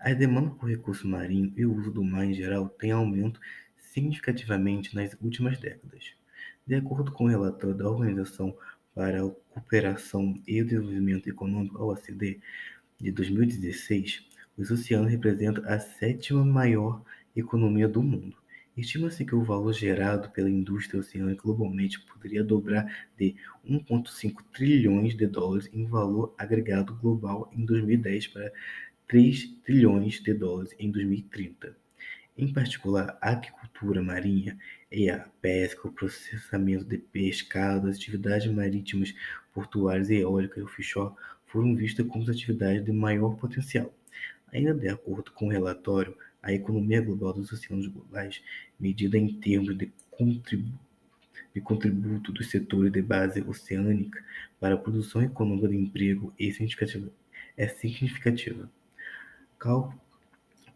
A 0.00 0.12
demanda 0.12 0.50
por 0.50 0.68
recurso 0.68 1.06
marinho 1.06 1.52
e 1.56 1.64
o 1.64 1.72
uso 1.76 1.92
do 1.92 2.02
mar 2.02 2.24
em 2.24 2.34
geral 2.34 2.68
tem 2.68 2.90
aumento 2.90 3.38
significativamente 3.92 4.94
nas 4.94 5.16
últimas 5.20 5.58
décadas. 5.58 6.12
De 6.66 6.74
acordo 6.74 7.12
com 7.12 7.24
o 7.24 7.28
relatório 7.28 7.76
da 7.76 7.88
Organização 7.88 8.56
para 8.94 9.24
a 9.24 9.30
Cooperação 9.30 10.40
e 10.46 10.60
o 10.60 10.64
Desenvolvimento 10.64 11.28
Econômico, 11.28 11.82
OCDE, 11.82 12.40
de 13.00 13.12
2016, 13.12 14.26
os 14.56 14.70
oceanos 14.70 15.10
representam 15.10 15.64
a 15.66 15.78
sétima 15.78 16.44
maior 16.44 17.02
economia 17.34 17.88
do 17.88 18.02
mundo. 18.02 18.36
Estima-se 18.76 19.24
que 19.24 19.34
o 19.34 19.42
valor 19.42 19.72
gerado 19.72 20.30
pela 20.30 20.50
indústria 20.50 21.00
oceânica 21.00 21.42
globalmente 21.42 22.00
poderia 22.00 22.44
dobrar 22.44 23.08
de 23.16 23.34
1,5 23.68 24.42
trilhões 24.52 25.16
de 25.16 25.26
dólares 25.26 25.68
em 25.72 25.84
valor 25.86 26.34
agregado 26.38 26.94
global 26.94 27.50
em 27.52 27.64
2010 27.64 28.28
para 28.28 28.52
3 29.08 29.46
trilhões 29.64 30.20
de 30.20 30.34
dólares 30.34 30.74
em 30.78 30.90
2030. 30.90 31.76
Em 32.38 32.52
particular, 32.52 33.18
a 33.20 33.30
agricultura 33.32 34.00
marinha 34.00 34.56
e 34.92 35.10
a 35.10 35.28
pesca, 35.42 35.88
o 35.88 35.92
processamento 35.92 36.84
de 36.84 36.96
pescado, 36.96 37.88
as 37.88 37.96
atividades 37.96 38.46
marítimas, 38.52 39.12
portuárias 39.52 40.08
e 40.08 40.18
eólicas 40.18 40.62
offshore 40.62 41.16
foram 41.46 41.74
vistas 41.74 42.06
como 42.06 42.22
as 42.22 42.30
atividades 42.30 42.84
de 42.84 42.92
maior 42.92 43.34
potencial. 43.34 43.92
Ainda 44.52 44.72
de 44.72 44.88
acordo 44.88 45.32
com 45.32 45.46
o 45.46 45.50
relatório, 45.50 46.16
a 46.40 46.52
economia 46.52 47.00
global 47.00 47.32
dos 47.32 47.50
oceanos 47.50 47.88
globais, 47.88 48.40
medida 48.78 49.18
em 49.18 49.34
termos 49.40 49.76
de 49.76 49.92
contributo, 50.08 50.78
de 51.52 51.60
contributo 51.60 52.30
dos 52.30 52.50
setores 52.50 52.92
de 52.92 53.02
base 53.02 53.42
oceânica 53.42 54.24
para 54.60 54.76
a 54.76 54.78
produção 54.78 55.20
econômica 55.22 55.66
de 55.66 55.76
emprego 55.76 56.32
é 56.38 56.44
significativa. 56.52 57.10
É 57.56 57.66
significativa. 57.66 58.70
Cal 59.58 59.92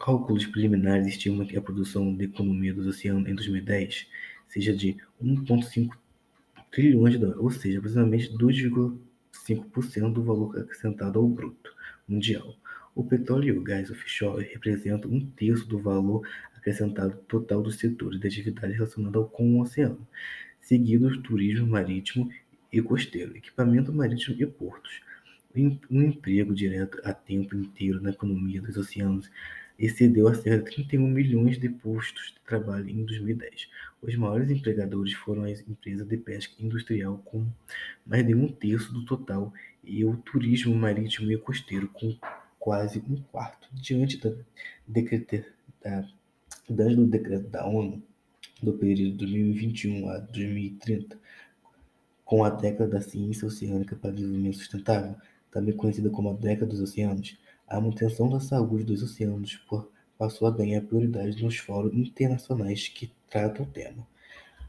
Cálculos 0.02 0.46
preliminares 0.46 1.06
estimam 1.06 1.46
que 1.46 1.56
a 1.56 1.62
produção 1.62 2.12
de 2.12 2.24
economia 2.24 2.74
dos 2.74 2.88
oceanos 2.88 3.28
em 3.28 3.36
2010 3.36 4.08
seja 4.48 4.74
de 4.74 4.96
1,5 5.22 5.90
trilhões 6.72 7.12
de 7.12 7.20
dólares, 7.20 7.40
ou 7.40 7.50
seja, 7.52 7.78
aproximadamente 7.78 8.36
2,5% 8.36 10.12
do 10.12 10.24
valor 10.24 10.58
acrescentado 10.58 11.20
ao 11.20 11.28
bruto 11.28 11.72
mundial. 12.08 12.56
O 12.96 13.04
petróleo 13.04 13.54
e 13.54 13.58
o 13.58 13.62
gás 13.62 13.92
offshore 13.92 14.44
representam 14.52 15.08
um 15.08 15.24
terço 15.24 15.68
do 15.68 15.78
valor 15.78 16.26
acrescentado 16.56 17.16
total 17.28 17.62
dos 17.62 17.76
setores 17.76 18.18
de 18.18 18.26
atividade 18.26 18.72
relacionados 18.72 19.28
com 19.30 19.56
o 19.56 19.60
oceano, 19.60 20.04
seguidos 20.60 21.16
turismo 21.18 21.68
marítimo 21.68 22.28
e 22.72 22.82
costeiro, 22.82 23.36
equipamento 23.36 23.92
marítimo 23.92 24.34
e 24.36 24.44
portos. 24.46 25.00
Um 25.54 26.02
emprego 26.02 26.52
direto 26.54 26.98
a 27.04 27.12
tempo 27.12 27.54
inteiro 27.54 28.00
na 28.00 28.10
economia 28.10 28.60
dos 28.60 28.76
oceanos 28.76 29.30
excedeu 29.84 30.28
a 30.28 30.34
cerca 30.34 30.70
de 30.70 30.76
31 30.76 31.08
milhões 31.08 31.58
de 31.58 31.68
postos 31.68 32.32
de 32.34 32.40
trabalho 32.46 32.88
em 32.88 33.04
2010. 33.04 33.68
Os 34.00 34.14
maiores 34.14 34.48
empregadores 34.48 35.12
foram 35.12 35.42
as 35.42 35.60
empresas 35.68 36.06
de 36.06 36.16
pesca 36.16 36.54
industrial, 36.60 37.18
com 37.24 37.44
mais 38.06 38.24
de 38.24 38.32
um 38.32 38.46
terço 38.46 38.92
do 38.92 39.04
total, 39.04 39.52
e 39.82 40.04
o 40.04 40.16
turismo 40.18 40.72
marítimo 40.72 41.32
e 41.32 41.36
costeiro, 41.36 41.88
com 41.88 42.16
quase 42.60 43.02
um 43.10 43.16
quarto. 43.32 43.68
Diante 43.72 44.18
da, 44.18 44.32
decreta, 44.86 45.44
da, 45.82 46.04
do 46.68 47.06
decreto 47.06 47.48
da 47.48 47.66
ONU 47.66 48.00
do 48.62 48.74
período 48.74 49.10
de 49.10 49.26
2021 49.26 50.08
a 50.08 50.18
2030, 50.18 51.18
com 52.24 52.44
a 52.44 52.50
década 52.50 52.88
da 52.88 53.00
ciência 53.00 53.48
oceânica 53.48 53.96
para 53.96 54.12
desenvolvimento 54.12 54.58
sustentável, 54.58 55.16
também 55.50 55.74
conhecida 55.74 56.08
como 56.08 56.30
a 56.30 56.34
década 56.34 56.66
dos 56.66 56.80
oceanos, 56.80 57.36
a 57.66 57.80
manutenção 57.80 58.28
da 58.28 58.40
saúde 58.40 58.84
dos 58.84 59.02
oceanos 59.02 59.64
passou 60.18 60.46
a 60.46 60.50
ganhar 60.50 60.82
prioridade 60.82 61.42
nos 61.42 61.56
fóruns 61.56 61.94
internacionais 61.94 62.88
que 62.88 63.12
tratam 63.28 63.64
o 63.64 63.68
tema. 63.68 64.06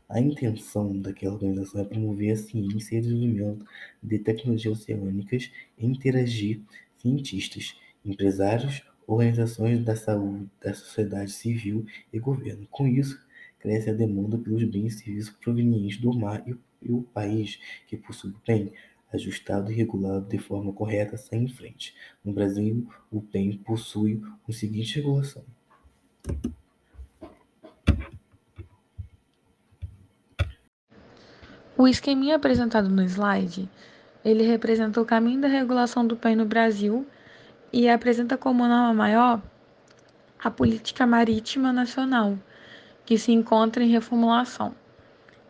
A 0.09 0.19
intenção 0.19 0.99
daquela 0.99 1.33
organização 1.33 1.81
é 1.81 1.85
promover 1.85 2.31
a 2.31 2.35
ciência 2.35 2.95
e 2.95 2.99
o 2.99 3.01
desenvolvimento 3.01 3.65
de 4.01 4.19
tecnologias 4.19 4.79
oceânicas 4.79 5.51
e 5.77 5.85
interagir 5.85 6.61
cientistas, 6.97 7.75
empresários, 8.05 8.83
organizações 9.07 9.83
da 9.83 9.95
saúde, 9.95 10.49
da 10.61 10.73
sociedade 10.73 11.31
civil 11.31 11.85
e 12.11 12.19
governo. 12.19 12.67
Com 12.69 12.87
isso, 12.87 13.19
cresce 13.59 13.89
a 13.89 13.93
demanda 13.93 14.37
pelos 14.37 14.63
bens 14.65 14.95
e 14.95 15.03
serviços 15.03 15.35
provenientes 15.41 15.97
do 15.97 16.13
mar 16.13 16.43
e, 16.47 16.55
o 16.91 17.01
país 17.01 17.59
que 17.87 17.95
possui 17.95 18.33
bem 18.45 18.73
ajustado 19.13 19.71
e 19.71 19.75
regulado 19.75 20.27
de 20.27 20.37
forma 20.37 20.73
correta 20.73 21.15
sai 21.17 21.39
em 21.39 21.47
frente. 21.47 21.95
No 22.23 22.33
Brasil, 22.33 22.87
o 23.11 23.21
PEN 23.21 23.57
possui 23.59 24.21
a 24.47 24.51
seguinte 24.51 24.95
regulação. 24.95 25.43
O 31.77 31.87
esqueminha 31.87 32.35
apresentado 32.35 32.89
no 32.89 33.03
slide, 33.03 33.69
ele 34.23 34.43
representa 34.43 35.01
o 35.01 35.05
caminho 35.05 35.41
da 35.41 35.47
regulação 35.47 36.05
do 36.05 36.15
PEN 36.15 36.35
no 36.35 36.45
Brasil 36.45 37.05
e 37.71 37.89
apresenta 37.89 38.37
como 38.37 38.67
norma 38.67 38.93
maior 38.93 39.41
a 40.39 40.51
política 40.51 41.05
marítima 41.05 41.73
nacional, 41.73 42.37
que 43.05 43.17
se 43.17 43.31
encontra 43.31 43.83
em 43.83 43.89
reformulação 43.89 44.75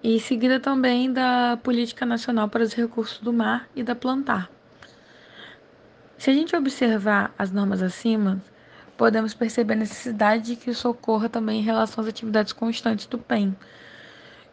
e 0.03 0.19
seguida 0.19 0.59
também 0.59 1.11
da 1.13 1.57
Política 1.63 2.05
Nacional 2.05 2.49
para 2.49 2.61
os 2.61 2.73
Recursos 2.73 3.19
do 3.19 3.31
Mar 3.31 3.69
e 3.73 3.81
da 3.81 3.95
Plantar. 3.95 4.51
Se 6.17 6.29
a 6.29 6.33
gente 6.33 6.53
observar 6.55 7.33
as 7.39 7.51
normas 7.51 7.81
acima, 7.81 8.43
podemos 8.97 9.33
perceber 9.33 9.73
a 9.73 9.77
necessidade 9.77 10.43
de 10.43 10.55
que 10.57 10.71
isso 10.71 10.89
ocorra 10.89 11.29
também 11.29 11.61
em 11.61 11.63
relação 11.63 12.03
às 12.03 12.09
atividades 12.09 12.51
constantes 12.51 13.05
do 13.05 13.17
PEN, 13.17 13.55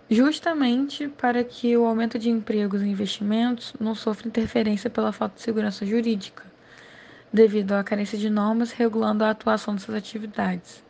justamente 0.08 1.08
para 1.08 1.42
que 1.42 1.76
o 1.76 1.84
aumento 1.84 2.16
de 2.16 2.30
empregos 2.30 2.80
e 2.82 2.86
investimentos 2.86 3.74
não 3.80 3.96
sofra 3.96 4.28
interferência 4.28 4.88
pela 4.88 5.10
falta 5.10 5.34
de 5.34 5.42
segurança 5.42 5.84
jurídica, 5.84 6.44
devido 7.32 7.72
à 7.72 7.82
carência 7.82 8.16
de 8.16 8.30
normas 8.30 8.70
regulando 8.70 9.24
a 9.24 9.30
atuação 9.30 9.74
dessas 9.74 9.96
atividades. 9.96 10.82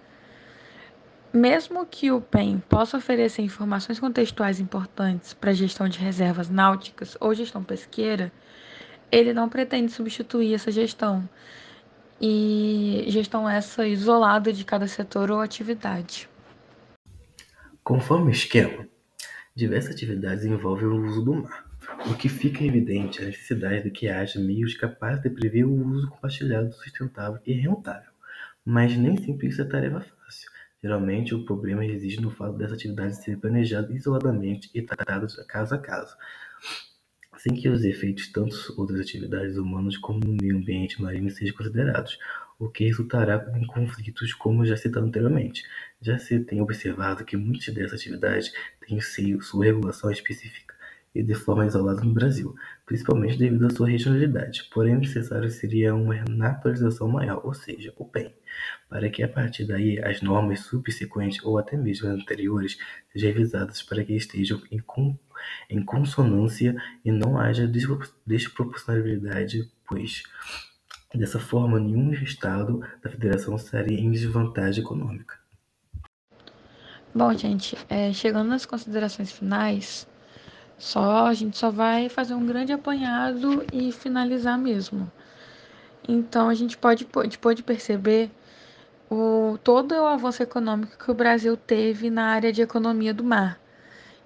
Mesmo 1.32 1.86
que 1.86 2.10
o 2.10 2.20
PEN 2.20 2.58
possa 2.68 2.96
oferecer 2.96 3.42
informações 3.42 4.00
contextuais 4.00 4.58
importantes 4.58 5.32
para 5.32 5.50
a 5.50 5.54
gestão 5.54 5.88
de 5.88 5.96
reservas 5.96 6.50
náuticas 6.50 7.16
ou 7.20 7.32
gestão 7.32 7.62
pesqueira, 7.62 8.32
ele 9.12 9.32
não 9.32 9.48
pretende 9.48 9.92
substituir 9.92 10.54
essa 10.54 10.72
gestão 10.72 11.28
e 12.20 13.04
gestão 13.06 13.48
essa 13.48 13.86
isolada 13.86 14.52
de 14.52 14.64
cada 14.64 14.88
setor 14.88 15.30
ou 15.30 15.40
atividade. 15.40 16.28
Conforme 17.84 18.26
o 18.26 18.32
esquema, 18.32 18.88
diversas 19.54 19.94
atividades 19.94 20.44
envolvem 20.44 20.88
o 20.88 21.06
uso 21.06 21.24
do 21.24 21.34
mar, 21.34 21.64
o 22.10 22.14
que 22.16 22.28
fica 22.28 22.64
evidente 22.64 23.22
a 23.22 23.26
necessidade 23.26 23.84
de 23.84 23.90
que 23.92 24.08
haja 24.08 24.40
meios 24.40 24.74
capazes 24.74 25.22
de 25.22 25.30
prever 25.30 25.64
o 25.64 25.72
uso 25.72 26.10
compartilhado, 26.10 26.72
sustentável 26.72 27.40
e 27.46 27.52
rentável. 27.52 28.10
Mas 28.64 28.96
nem 28.96 29.16
sempre 29.16 29.46
isso 29.46 29.62
é 29.62 29.64
tarefa 29.64 30.00
fácil 30.00 30.19
Geralmente, 30.82 31.34
o 31.34 31.44
problema 31.44 31.82
reside 31.82 32.20
no 32.20 32.30
fato 32.30 32.56
dessa 32.56 32.74
atividade 32.74 33.22
ser 33.22 33.38
planejada 33.38 33.92
isoladamente 33.92 34.70
e 34.74 34.80
tratada 34.80 35.26
caso 35.46 35.74
a 35.74 35.78
caso, 35.78 36.16
sem 37.36 37.54
que 37.54 37.68
os 37.68 37.84
efeitos 37.84 38.24
de 38.26 38.32
tantas 38.32 38.70
outras 38.70 39.00
atividades 39.00 39.56
humanas 39.56 39.96
como 39.98 40.20
no 40.20 40.36
meio 40.40 40.56
ambiente 40.56 41.00
marinho 41.00 41.30
sejam 41.30 41.56
considerados, 41.56 42.18
o 42.58 42.68
que 42.68 42.84
resultará 42.84 43.50
em 43.56 43.66
conflitos 43.66 44.32
como 44.34 44.64
já 44.64 44.76
citado 44.76 45.06
anteriormente. 45.06 45.64
Já 46.00 46.18
se 46.18 46.40
tem 46.40 46.60
observado 46.60 47.24
que 47.24 47.36
muitas 47.36 47.74
dessas 47.74 48.00
atividades 48.00 48.52
têm 48.80 49.00
sua 49.00 49.64
regulação 49.64 50.10
específica 50.10 50.79
e 51.14 51.22
de 51.22 51.34
forma 51.34 51.66
isolada 51.66 52.02
no 52.02 52.12
Brasil, 52.12 52.54
principalmente 52.86 53.36
devido 53.36 53.66
à 53.66 53.70
sua 53.70 53.88
regionalidade. 53.88 54.68
Porém, 54.72 54.96
necessário 54.96 55.50
seria 55.50 55.94
uma 55.94 56.14
naturalização 56.28 57.08
maior, 57.08 57.40
ou 57.44 57.52
seja, 57.52 57.92
o 57.96 58.04
PEN, 58.04 58.32
para 58.88 59.10
que 59.10 59.22
a 59.22 59.28
partir 59.28 59.64
daí 59.64 59.98
as 59.98 60.22
normas 60.22 60.60
subsequentes 60.60 61.42
ou 61.44 61.58
até 61.58 61.76
mesmo 61.76 62.08
as 62.08 62.14
anteriores 62.14 62.78
sejam 63.12 63.28
revisadas 63.30 63.82
para 63.82 64.04
que 64.04 64.14
estejam 64.14 64.62
em, 64.70 64.82
em 65.68 65.84
consonância 65.84 66.76
e 67.04 67.10
não 67.10 67.38
haja 67.38 67.70
desproporcionalidade, 68.26 69.68
pois 69.86 70.22
dessa 71.12 71.40
forma 71.40 71.80
nenhum 71.80 72.12
estado 72.12 72.80
da 73.02 73.10
federação 73.10 73.56
estaria 73.56 73.98
em 73.98 74.12
desvantagem 74.12 74.84
econômica. 74.84 75.40
Bom, 77.12 77.36
gente, 77.36 77.76
é, 77.88 78.12
chegando 78.12 78.48
nas 78.48 78.64
considerações 78.64 79.32
finais, 79.32 80.06
só 80.80 81.26
a 81.26 81.34
gente 81.34 81.58
só 81.58 81.70
vai 81.70 82.08
fazer 82.08 82.32
um 82.32 82.46
grande 82.46 82.72
apanhado 82.72 83.62
e 83.70 83.92
finalizar 83.92 84.58
mesmo. 84.58 85.12
Então 86.08 86.48
a 86.48 86.54
gente 86.54 86.78
pode, 86.78 87.04
pode, 87.04 87.62
perceber 87.62 88.30
o, 89.10 89.58
todo 89.62 89.92
o 89.92 90.06
avanço 90.06 90.42
econômico 90.42 90.96
que 90.96 91.10
o 91.10 91.14
Brasil 91.14 91.54
teve 91.54 92.08
na 92.08 92.28
área 92.28 92.50
de 92.50 92.62
economia 92.62 93.12
do 93.12 93.22
mar. 93.22 93.60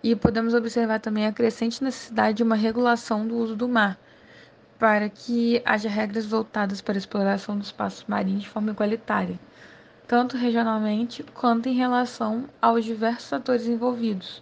E 0.01 0.15
podemos 0.15 0.55
observar 0.55 1.01
também 1.01 1.27
a 1.27 1.33
crescente 1.33 1.83
necessidade 1.83 2.37
de 2.37 2.45
uma 2.45 2.55
regulação 2.55 3.27
do 3.27 3.37
uso 3.37 3.57
do 3.57 3.69
mar, 3.69 3.99
para 4.79 5.09
que 5.09 5.61
haja 5.65 5.89
regras 5.89 6.25
voltadas 6.25 6.81
para 6.81 6.95
a 6.95 6.99
exploração 6.99 7.59
dos 7.59 7.67
espaços 7.67 8.05
marinhos 8.07 8.43
de 8.43 8.49
forma 8.49 8.71
igualitária, 8.71 9.41
tanto 10.07 10.37
regionalmente 10.37 11.25
quanto 11.35 11.69
em 11.69 11.75
relação 11.75 12.45
aos 12.63 12.85
diversos 12.85 13.33
atores 13.33 13.67
envolvidos 13.67 14.41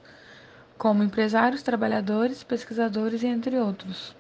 como 0.83 1.05
empresários, 1.05 1.63
trabalhadores, 1.63 2.43
pesquisadores 2.43 3.23
entre 3.23 3.57
outros. 3.57 4.17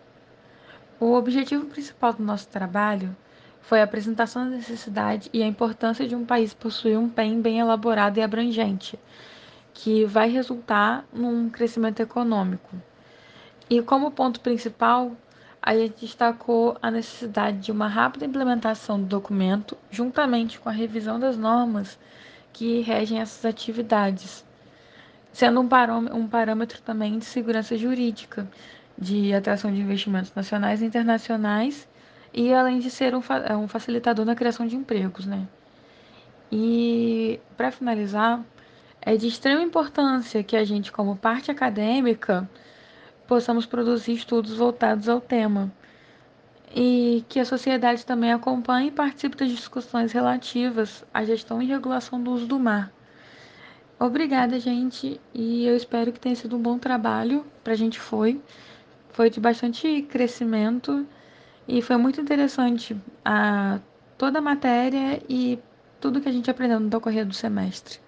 O 1.01 1.14
objetivo 1.14 1.66
principal 1.66 2.12
do 2.12 2.22
nosso 2.22 2.46
trabalho 2.46 3.16
foi 3.61 3.81
a 3.81 3.85
apresentação 3.85 4.44
da 4.44 4.59
necessidade 4.59 5.29
e 5.33 5.42
a 5.42 5.46
importância 5.48 6.07
de 6.07 6.14
um 6.14 6.25
país 6.25 6.55
possuir 6.55 6.96
um 6.96 7.09
PEN 7.09 7.40
bem 7.40 7.59
elaborado 7.59 8.18
e 8.18 8.22
abrangente, 8.22 8.96
que 9.75 10.05
vai 10.05 10.29
resultar 10.29 11.05
num 11.12 11.51
crescimento 11.51 11.98
econômico. 11.98 12.77
E 13.68 13.83
como 13.83 14.12
ponto 14.12 14.38
principal, 14.38 15.16
a 15.61 15.75
gente 15.75 16.03
destacou 16.03 16.79
a 16.81 16.92
necessidade 16.92 17.59
de 17.59 17.72
uma 17.72 17.88
rápida 17.88 18.25
implementação 18.25 19.01
do 19.01 19.07
documento, 19.07 19.77
juntamente 19.90 20.61
com 20.61 20.68
a 20.68 20.72
revisão 20.72 21.18
das 21.18 21.37
normas 21.37 21.98
que 22.53 22.83
regem 22.83 23.18
essas 23.18 23.44
atividades, 23.44 24.44
sendo 25.33 25.61
um 25.61 25.68
parâmetro, 25.68 26.16
um 26.16 26.29
parâmetro 26.29 26.81
também 26.83 27.18
de 27.18 27.25
segurança 27.25 27.77
jurídica, 27.77 28.49
de 28.99 29.33
atração 29.35 29.73
de 29.73 29.81
investimentos 29.81 30.33
nacionais 30.35 30.83
e 30.83 30.85
internacionais, 30.85 31.88
e 32.33 32.53
além 32.53 32.79
de 32.79 32.90
ser 32.90 33.14
um, 33.14 33.23
é, 33.47 33.57
um 33.57 33.68
facilitador 33.68 34.25
na 34.25 34.35
criação 34.35 34.66
de 34.66 34.77
empregos. 34.77 35.27
Né? 35.27 35.47
E, 36.51 37.40
para 37.57 37.71
finalizar, 37.71 38.42
é 39.01 39.16
de 39.16 39.27
extrema 39.27 39.62
importância 39.62 40.42
que 40.42 40.57
a 40.57 40.64
gente, 40.64 40.92
como 40.92 41.16
parte 41.16 41.51
acadêmica, 41.51 42.49
possamos 43.27 43.66
produzir 43.66 44.12
estudos 44.12 44.57
voltados 44.57 45.09
ao 45.09 45.21
tema. 45.21 45.73
e 46.75 47.25
que 47.29 47.38
a 47.38 47.45
sociedade 47.45 48.07
também 48.07 48.33
acompanhe 48.33 48.88
e 48.88 48.90
participe 48.90 49.37
das 49.37 49.51
discussões 49.51 50.11
relativas 50.12 51.05
à 51.12 51.23
gestão 51.23 51.61
e 51.61 51.66
regulação 51.66 52.23
do 52.23 52.31
uso 52.33 52.47
do 52.47 52.59
mar. 52.59 52.90
Obrigada, 54.02 54.58
gente, 54.58 55.20
e 55.32 55.64
eu 55.64 55.76
espero 55.76 56.12
que 56.12 56.18
tenha 56.18 56.34
sido 56.34 56.56
um 56.56 56.60
bom 56.60 56.76
trabalho. 56.76 57.46
Para 57.62 57.72
a 57.72 57.76
gente 57.76 58.00
foi. 58.00 58.42
Foi 59.10 59.30
de 59.30 59.38
bastante 59.38 60.02
crescimento 60.10 61.06
e 61.68 61.80
foi 61.80 61.96
muito 61.96 62.20
interessante 62.20 62.96
a, 63.24 63.78
toda 64.18 64.40
a 64.40 64.42
matéria 64.42 65.22
e 65.28 65.56
tudo 66.00 66.20
que 66.20 66.28
a 66.28 66.32
gente 66.32 66.50
aprendeu 66.50 66.80
no 66.80 66.90
decorrer 66.90 67.24
do 67.24 67.32
semestre. 67.32 68.00